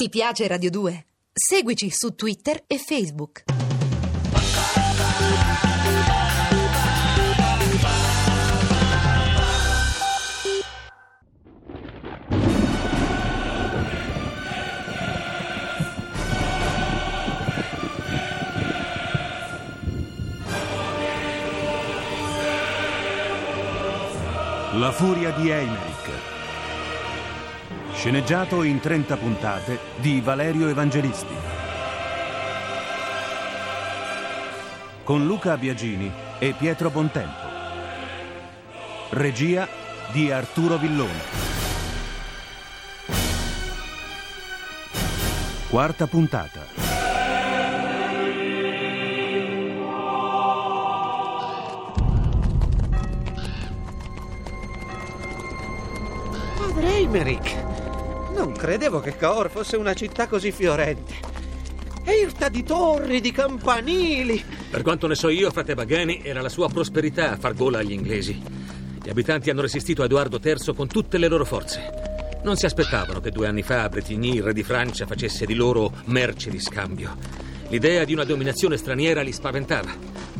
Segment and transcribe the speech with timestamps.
[0.00, 1.06] Ti piace Radio 2?
[1.32, 3.42] Seguici su Twitter e Facebook.
[24.74, 26.37] La furia di Eimerick.
[27.98, 31.34] Sceneggiato in 30 puntate di Valerio Evangelisti.
[35.02, 37.48] Con Luca Biagini e Pietro Bontempo.
[39.10, 39.66] Regia
[40.12, 41.22] di Arturo Villone.
[45.68, 46.88] Quarta puntata.
[56.78, 57.57] Padre Eimerick,
[58.58, 61.14] credevo che Cahors fosse una città così fiorente.
[62.02, 64.44] È irta di torri, di campanili.
[64.70, 67.92] Per quanto ne so io, frate Bagani, era la sua prosperità a far gola agli
[67.92, 68.42] inglesi.
[69.02, 72.40] Gli abitanti hanno resistito a Edoardo III con tutte le loro forze.
[72.42, 76.50] Non si aspettavano che due anni fa Bretigny, re di Francia, facesse di loro merce
[76.50, 77.16] di scambio.
[77.68, 79.90] L'idea di una dominazione straniera li spaventava.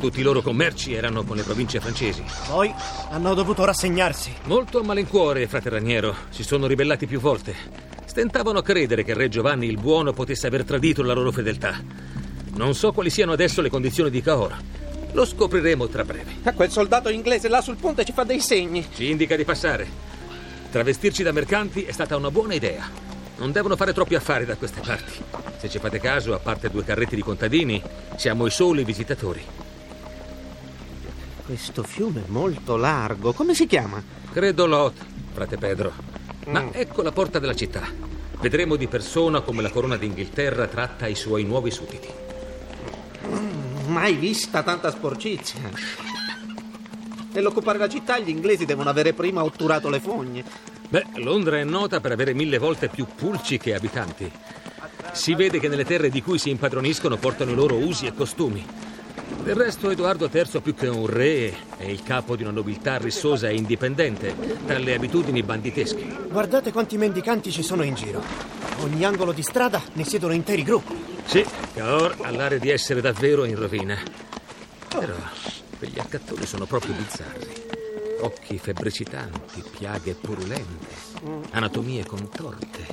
[0.00, 2.24] Tutti i loro commerci erano con le province francesi.
[2.48, 2.74] Poi
[3.10, 4.32] hanno dovuto rassegnarsi.
[4.44, 6.14] Molto a malincuore, frate Raniero.
[6.30, 7.91] Si sono ribellati più volte.
[8.12, 11.82] Stentavano a credere che il re Giovanni il Buono potesse aver tradito la loro fedeltà.
[12.56, 14.54] Non so quali siano adesso le condizioni di Cahors.
[15.12, 16.34] Lo scopriremo tra breve.
[16.42, 18.86] Ma quel soldato inglese là sul ponte ci fa dei segni.
[18.94, 19.88] Ci indica di passare.
[20.70, 22.86] Travestirci da mercanti è stata una buona idea.
[23.38, 25.12] Non devono fare troppi affari da queste parti.
[25.56, 27.82] Se ci fate caso, a parte due carretti di contadini,
[28.16, 29.42] siamo i soli visitatori.
[31.46, 33.32] Questo fiume è molto largo.
[33.32, 34.04] Come si chiama?
[34.30, 34.96] Credo Lot,
[35.32, 36.11] frate Pedro.
[36.46, 37.82] Ma ecco la porta della città.
[38.40, 42.08] Vedremo di persona come la corona d'Inghilterra tratta i suoi nuovi sudditi.
[43.86, 45.70] Mai vista tanta sporcizia.
[47.32, 50.44] Nell'occupare la città gli inglesi devono avere prima otturato le fogne.
[50.88, 54.30] Beh, Londra è nota per avere mille volte più pulci che abitanti.
[55.12, 58.81] Si vede che nelle terre di cui si impadroniscono portano i loro usi e costumi.
[59.42, 63.48] Del resto Edoardo III più che un re è il capo di una nobiltà rissosa
[63.48, 64.34] e indipendente
[64.64, 66.28] dalle abitudini banditesche.
[66.30, 68.22] Guardate quanti mendicanti ci sono in giro.
[68.82, 70.94] Ogni angolo di strada ne siedono interi gruppi.
[71.24, 71.44] Sì,
[71.74, 73.98] Cahors ha l'aria di essere davvero in rovina.
[74.88, 75.14] Però
[75.76, 77.52] quegli accattoni sono proprio bizzarri.
[78.20, 80.86] Occhi febbricitanti, piaghe purulente,
[81.50, 82.86] anatomie contorte.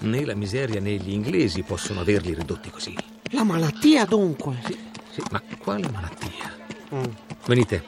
[0.00, 2.96] Né la miseria né gli inglesi possono averli ridotti così.
[3.32, 4.62] La malattia dunque.
[4.64, 6.56] Sì, sì, ma quale malattia?
[7.46, 7.84] Venite,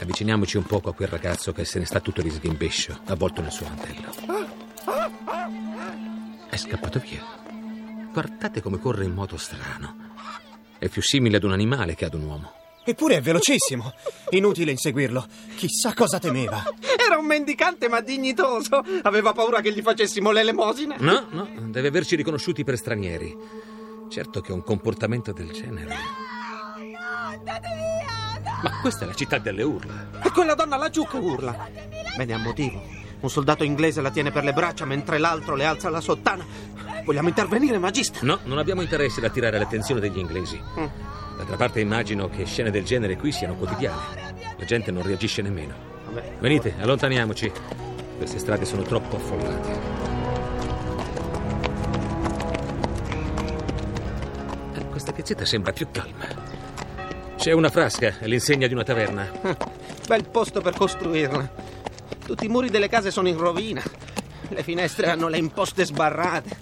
[0.00, 3.52] avviciniamoci un poco a quel ragazzo che se ne sta tutto di sghimbescio, avvolto nel
[3.52, 4.12] suo mantello.
[6.48, 7.22] È scappato via.
[8.12, 10.12] Guardate come corre in modo strano.
[10.78, 12.52] È più simile ad un animale che ad un uomo.
[12.84, 13.92] Eppure è velocissimo.
[14.30, 15.26] Inutile inseguirlo.
[15.56, 16.62] Chissà cosa temeva.
[16.98, 18.84] Era un mendicante ma dignitoso.
[19.02, 20.96] Aveva paura che gli facessimo l'elemosina.
[20.98, 23.34] No, no, deve averci riconosciuti per stranieri.
[24.10, 25.96] Certo che un comportamento del genere.
[28.62, 30.06] Ma questa è la città delle urla.
[30.22, 31.68] E quella donna laggiù che urla.
[32.16, 32.82] Bene, ha motivo.
[33.20, 36.44] Un soldato inglese la tiene per le braccia mentre l'altro le alza la sottana.
[37.04, 38.18] Vogliamo intervenire, magista?
[38.22, 40.60] No, non abbiamo interesse ad attirare l'attenzione degli inglesi.
[41.36, 44.32] D'altra parte immagino che scene del genere qui siano quotidiane.
[44.56, 45.74] La gente non reagisce nemmeno.
[46.06, 46.36] Vabbè.
[46.38, 47.50] Venite, allontaniamoci.
[48.16, 49.72] Queste strade sono troppo affollate.
[54.74, 56.43] Eh, Questa piazzetta sembra più calma.
[57.44, 59.30] C'è una frasca all'insegna di una taverna.
[60.08, 61.52] Bel posto per costruirla.
[62.24, 63.82] Tutti i muri delle case sono in rovina.
[64.48, 66.56] Le finestre hanno le imposte sbarrate.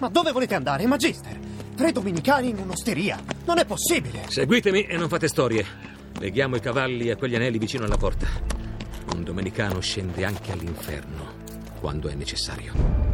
[0.00, 1.38] Ma dove volete andare, Magister?
[1.76, 3.22] Tre domenicani in un'osteria.
[3.44, 4.22] Non è possibile.
[4.26, 5.66] Seguitemi e non fate storie.
[6.18, 8.26] Leghiamo i cavalli a quegli anelli vicino alla porta.
[9.12, 11.40] Un domenicano scende anche all'inferno
[11.78, 13.11] quando è necessario.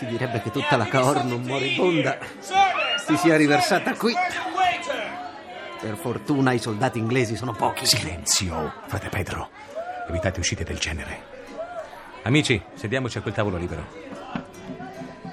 [0.00, 4.14] Si direbbe che tutta la Cahors non moribonda si sia riversata qui.
[5.78, 7.84] Per fortuna i soldati inglesi sono pochi.
[7.84, 9.50] Silenzio, frate Pedro.
[10.08, 11.22] Evitate uscite del genere.
[12.22, 13.86] Amici, sediamoci a quel tavolo libero.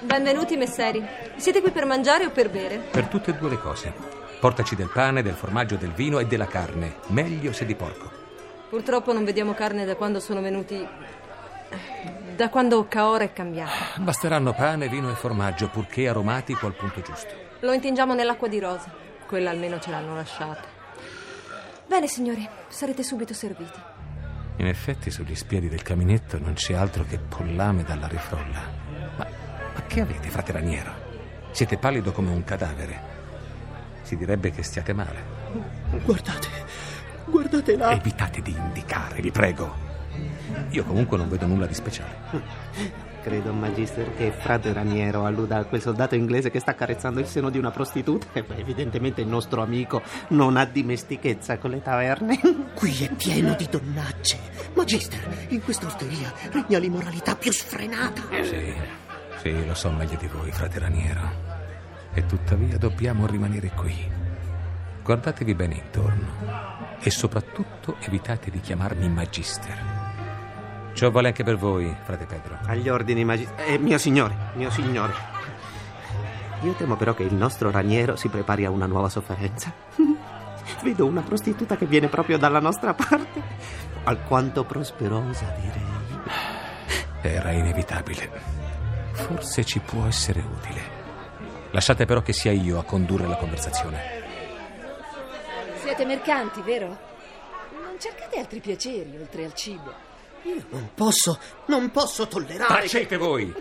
[0.02, 1.02] Benvenuti, messeri.
[1.36, 2.76] Siete qui per mangiare o per bere?
[2.76, 3.90] Per tutte e due le cose.
[4.38, 6.96] Portaci del pane, del formaggio, del vino e della carne.
[7.06, 8.10] Meglio se di porco.
[8.68, 10.86] Purtroppo non vediamo carne da quando sono venuti
[12.38, 13.72] Da quando Caora è cambiato.
[13.96, 17.34] Basteranno pane, vino e formaggio, purché aromatico al punto giusto.
[17.62, 18.94] Lo intingiamo nell'acqua di rosa.
[19.26, 20.62] Quella almeno ce l'hanno lasciata.
[21.88, 23.80] Bene, signori, sarete subito serviti.
[24.58, 28.62] In effetti, sugli spiedi del caminetto non c'è altro che pollame dalla rifrolla.
[29.16, 29.26] Ma,
[29.74, 30.92] ma che avete, frate Raniero?
[31.50, 33.00] Siete pallido come un cadavere.
[34.02, 35.24] Si direbbe che stiate male.
[36.04, 36.46] Guardate,
[37.24, 37.90] guardate là.
[37.90, 39.87] Evitate di indicare, vi prego.
[40.70, 42.96] Io comunque non vedo nulla di speciale.
[43.22, 47.50] Credo, Magister, che frate Raniero alluda a quel soldato inglese che sta accarezzando il seno
[47.50, 48.26] di una prostituta.
[48.32, 52.38] E beh, evidentemente il nostro amico non ha dimestichezza con le taverne.
[52.74, 54.38] Qui è pieno di donnacce.
[54.74, 58.22] Magister, in questa osteria regna l'immoralità più sfrenata.
[58.42, 58.72] Sì,
[59.42, 61.56] sì, lo so meglio di voi, frate Raniero.
[62.14, 63.94] E tuttavia dobbiamo rimanere qui.
[65.02, 70.07] Guardatevi bene intorno e soprattutto evitate di chiamarmi Magister.
[70.98, 72.58] Ciò vale anche per voi, frate Pedro.
[72.66, 73.70] Agli ordini, Magister.
[73.70, 75.12] Eh, mio signore, mio signore.
[76.62, 79.72] Io temo però che il nostro Raniero si prepari a una nuova sofferenza.
[80.82, 83.40] Vedo una prostituta che viene proprio dalla nostra parte.
[84.02, 85.86] Alquanto prosperosa, direi.
[87.20, 88.30] Era inevitabile.
[89.12, 90.80] Forse ci può essere utile.
[91.70, 94.00] Lasciate però che sia io a condurre la conversazione.
[95.76, 96.88] Siete mercanti, vero?
[97.84, 100.07] Non cercate altri piaceri oltre al cibo.
[100.48, 102.80] Io non posso, non posso tollerare.
[102.82, 103.54] Tacete voi!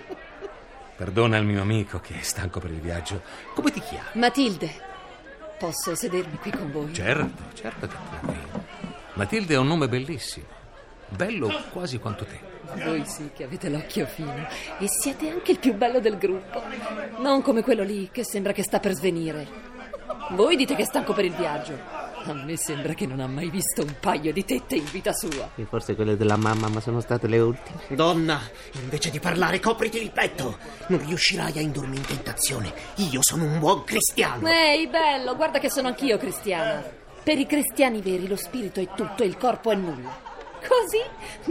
[0.96, 3.22] Perdona il mio amico che è stanco per il viaggio.
[3.54, 4.08] Come ti chiami?
[4.14, 4.72] Matilde,
[5.60, 6.94] posso sedermi qui con voi?
[6.94, 8.38] Certo, certo che puoi.
[9.14, 10.46] Matilde è un nome bellissimo.
[11.10, 12.40] Bello quasi quanto te.
[12.84, 14.48] Voi sì che avete l'occhio fino
[14.80, 16.64] e siete anche il più bello del gruppo.
[17.18, 19.48] Non come quello lì che sembra che sta per svenire.
[20.32, 21.97] Voi dite che è stanco per il viaggio.
[22.28, 25.52] A me sembra che non ha mai visto un paio di tette in vita sua.
[25.56, 27.80] E forse quelle della mamma, ma sono state le ultime.
[27.88, 28.42] Donna,
[28.74, 30.58] invece di parlare, copriti il petto.
[30.88, 32.74] Non riuscirai a indurmi in tentazione.
[32.96, 34.46] Io sono un buon cristiano.
[34.48, 36.84] Ehi, bello, guarda che sono anch'io cristiana.
[37.24, 40.26] Per i cristiani veri lo spirito è tutto e il corpo è nulla.
[40.68, 41.02] Così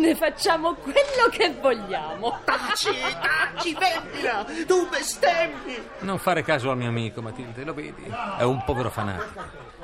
[0.01, 2.41] ne facciamo quello che vogliamo.
[2.45, 2.91] Taci,
[3.21, 4.45] taci, vendila!
[4.67, 5.79] Tu bestemmi!
[6.01, 8.13] Non fare caso al mio amico, Matilde, lo vedi?
[8.37, 9.75] È un povero fanatico.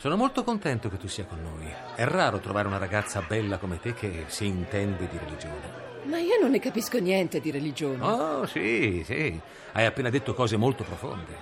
[0.00, 1.70] Sono molto contento che tu sia con noi.
[1.94, 5.88] È raro trovare una ragazza bella come te che si intende di religione.
[6.04, 8.02] Ma io non ne capisco niente di religione.
[8.02, 9.38] Oh, sì, sì.
[9.72, 11.36] Hai appena detto cose molto profonde.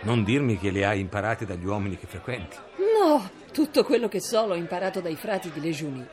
[0.00, 2.56] Non dirmi che le hai imparate dagli uomini che frequenti.
[3.00, 6.04] No, tutto quello che so l'ho imparato dai frati di Legiuni.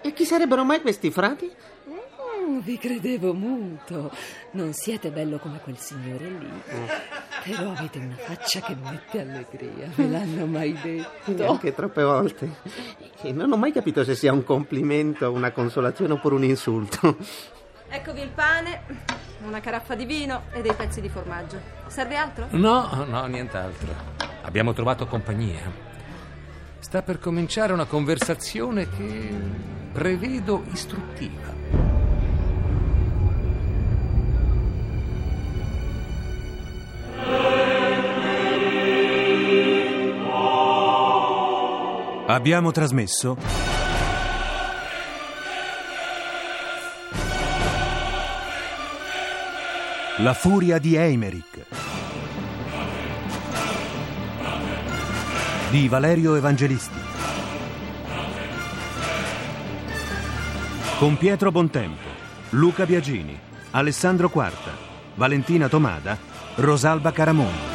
[0.00, 1.52] E chi sarebbero mai questi frati?
[1.90, 4.10] Mm, vi credevo muto.
[4.52, 6.62] Non siete bello come quel signore lì.
[7.44, 9.88] Però avete una faccia che mette allegria.
[9.94, 11.50] Ve l'hanno mai detto?
[11.50, 12.48] Anche troppe volte.
[13.20, 17.18] E non ho mai capito se sia un complimento, una consolazione oppure un insulto.
[17.88, 18.82] Eccovi il pane,
[19.46, 21.60] una caraffa di vino e dei pezzi di formaggio.
[21.86, 22.46] Serve altro?
[22.50, 23.94] No, no, nient'altro.
[24.42, 25.70] Abbiamo trovato compagnia.
[26.78, 29.34] Sta per cominciare una conversazione che
[29.92, 31.83] prevedo istruttiva.
[42.34, 43.36] Abbiamo trasmesso
[50.16, 51.64] La furia di Eimerick
[55.70, 56.98] di Valerio Evangelisti
[60.98, 62.08] con Pietro Bontempo,
[62.50, 63.38] Luca Biagini,
[63.70, 64.72] Alessandro Quarta,
[65.14, 66.18] Valentina Tomada,
[66.56, 67.73] Rosalba Caramondo.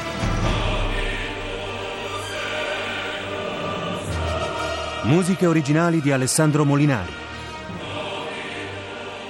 [5.03, 7.13] Musiche originali di Alessandro Molinari.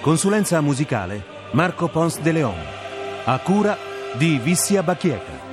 [0.01, 2.57] Consulenza musicale Marco Pons de Leon.
[3.25, 3.77] A cura
[4.13, 5.47] di Vissia Bacchieca.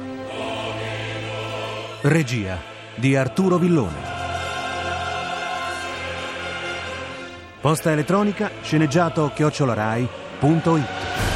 [2.01, 2.59] Regia
[2.95, 4.15] di Arturo Villone.
[7.61, 11.36] Posta elettronica sceneggiato chiocciolarai.it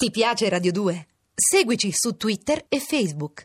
[0.00, 1.06] Ti piace Radio 2?
[1.34, 3.44] Seguici su Twitter e Facebook.